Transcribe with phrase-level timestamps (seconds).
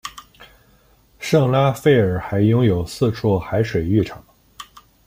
[1.19, 4.25] 圣拉斐尔还拥有四处海水浴场。